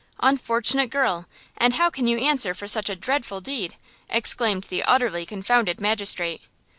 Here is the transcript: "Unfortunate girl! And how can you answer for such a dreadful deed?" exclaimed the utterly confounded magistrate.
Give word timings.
"Unfortunate 0.21 0.87
girl! 0.89 1.27
And 1.55 1.75
how 1.75 1.91
can 1.91 2.07
you 2.07 2.17
answer 2.17 2.55
for 2.55 2.65
such 2.65 2.89
a 2.89 2.95
dreadful 2.95 3.39
deed?" 3.39 3.75
exclaimed 4.09 4.63
the 4.63 4.81
utterly 4.83 5.27
confounded 5.27 5.79
magistrate. 5.79 6.41